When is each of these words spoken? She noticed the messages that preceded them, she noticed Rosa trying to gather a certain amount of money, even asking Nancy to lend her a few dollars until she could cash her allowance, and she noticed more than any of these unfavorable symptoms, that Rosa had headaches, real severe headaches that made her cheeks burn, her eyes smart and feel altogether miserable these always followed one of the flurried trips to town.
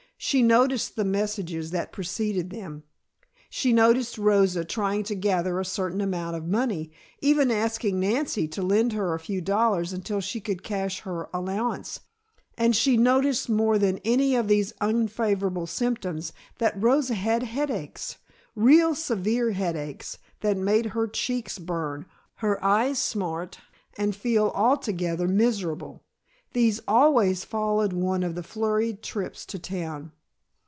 She 0.23 0.43
noticed 0.43 0.95
the 0.95 1.03
messages 1.03 1.71
that 1.71 1.91
preceded 1.91 2.51
them, 2.51 2.83
she 3.49 3.73
noticed 3.73 4.19
Rosa 4.19 4.63
trying 4.63 5.01
to 5.05 5.15
gather 5.15 5.59
a 5.59 5.65
certain 5.65 5.99
amount 5.99 6.35
of 6.35 6.45
money, 6.45 6.91
even 7.21 7.49
asking 7.49 7.99
Nancy 7.99 8.47
to 8.49 8.61
lend 8.61 8.93
her 8.93 9.15
a 9.15 9.19
few 9.19 9.41
dollars 9.41 9.93
until 9.93 10.21
she 10.21 10.39
could 10.39 10.61
cash 10.61 10.99
her 11.01 11.27
allowance, 11.33 12.01
and 12.55 12.75
she 12.75 12.97
noticed 12.97 13.49
more 13.49 13.79
than 13.79 13.97
any 14.05 14.35
of 14.35 14.47
these 14.47 14.73
unfavorable 14.79 15.65
symptoms, 15.65 16.33
that 16.59 16.79
Rosa 16.79 17.15
had 17.15 17.41
headaches, 17.41 18.17
real 18.55 18.93
severe 18.93 19.53
headaches 19.53 20.19
that 20.41 20.55
made 20.55 20.85
her 20.85 21.07
cheeks 21.07 21.57
burn, 21.57 22.05
her 22.35 22.63
eyes 22.63 22.99
smart 22.99 23.57
and 23.97 24.15
feel 24.15 24.49
altogether 24.53 25.27
miserable 25.27 26.03
these 26.53 26.81
always 26.85 27.45
followed 27.45 27.93
one 27.93 28.23
of 28.23 28.35
the 28.35 28.43
flurried 28.43 29.01
trips 29.01 29.45
to 29.45 29.57
town. 29.57 30.11